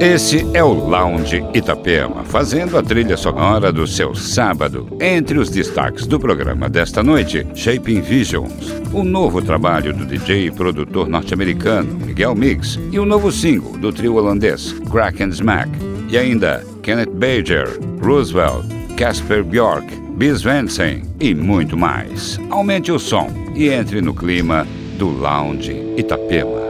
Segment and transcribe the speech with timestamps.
[0.00, 4.86] Esse é o Lounge Itapema, fazendo a trilha sonora do seu sábado.
[5.00, 10.50] Entre os destaques do programa desta noite, Shaping Visions, o novo trabalho do DJ e
[10.50, 15.70] produtor norte-americano Miguel Mix e o novo single do trio holandês Crack and Smack.
[16.10, 17.66] E ainda Kenneth Bager,
[18.02, 18.66] Roosevelt,
[18.98, 19.86] Casper Bjork,
[20.18, 22.38] Bis Vensen e muito mais.
[22.50, 24.66] Aumente o som e entre no clima
[24.98, 26.65] do Lounge Itapema.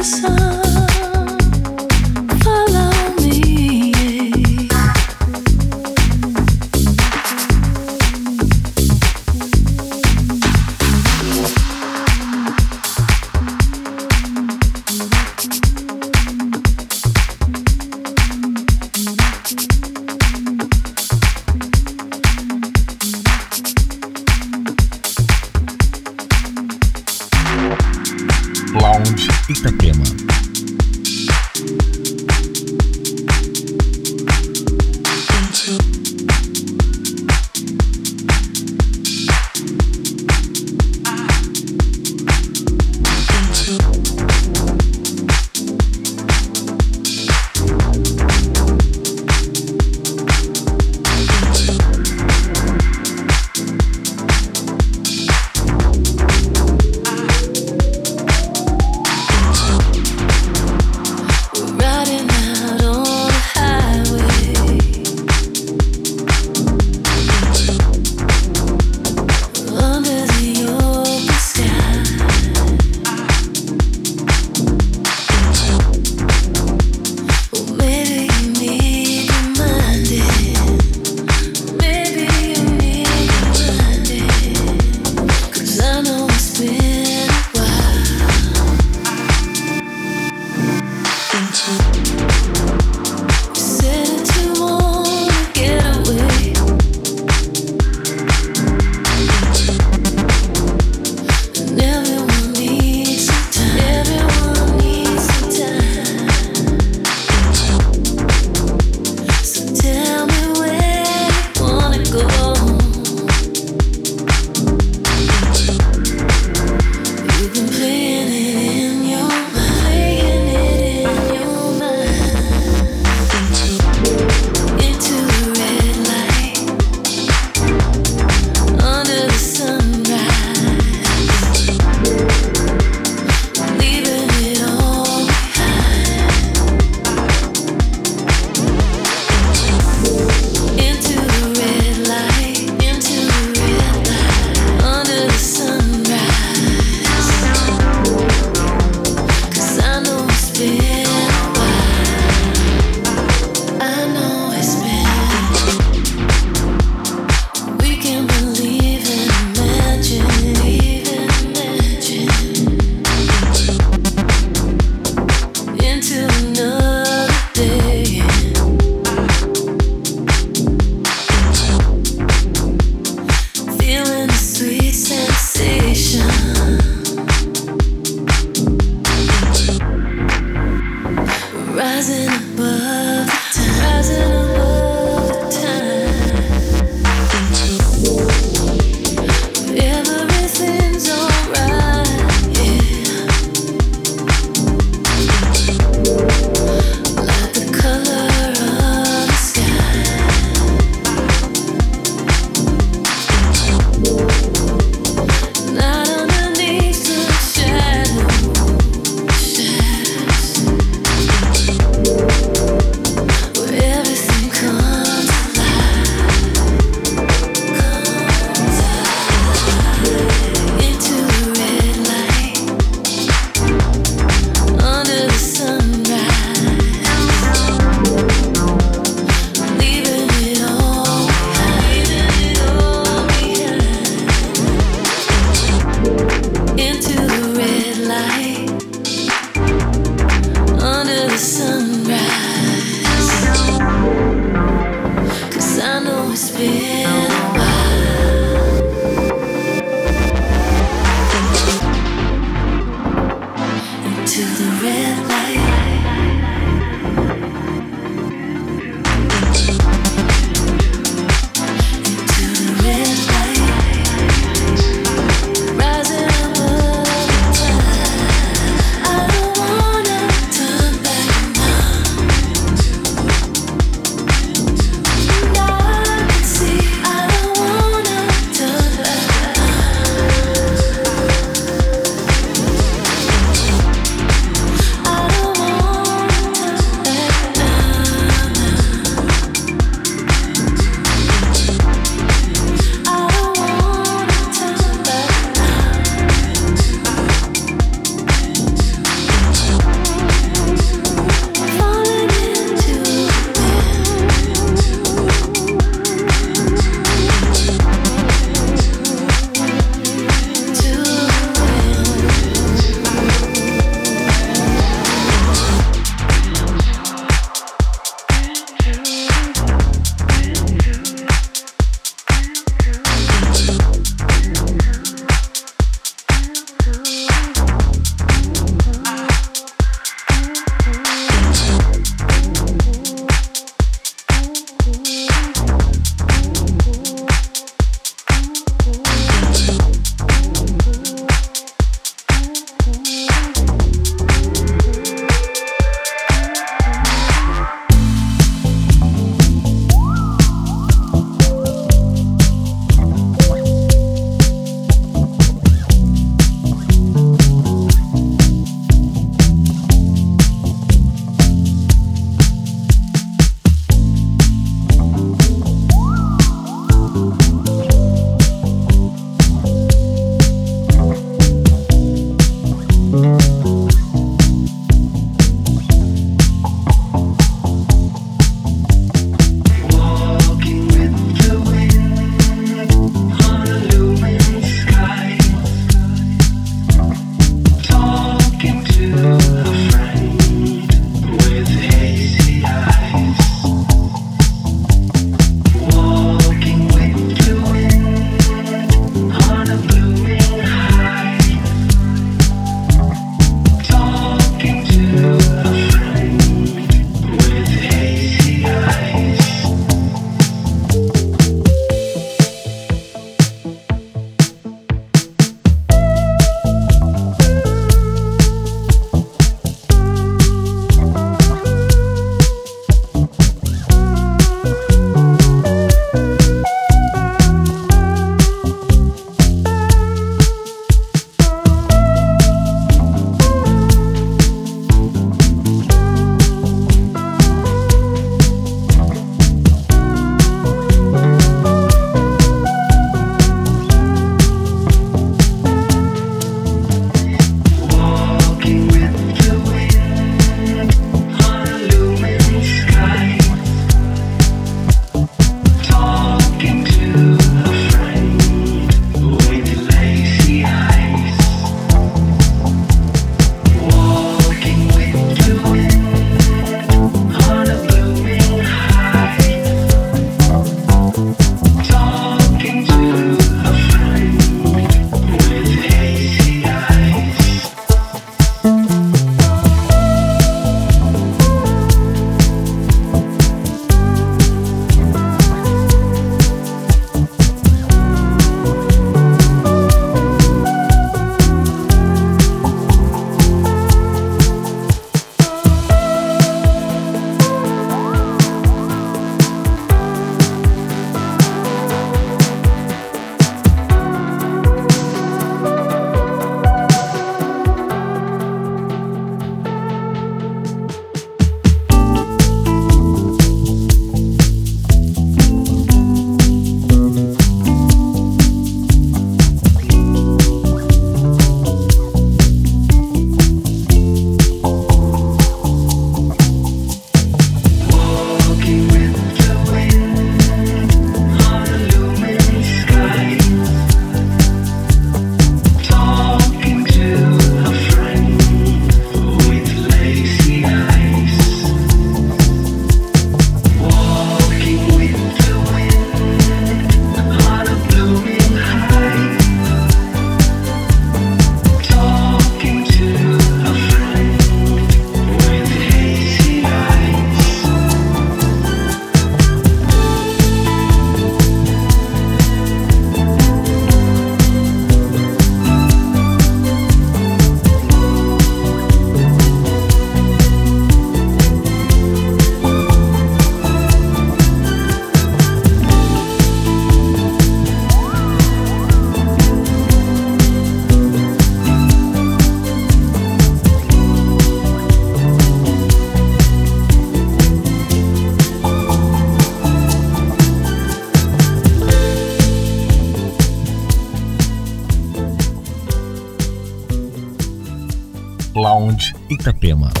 [599.71, 600.00] Itapema.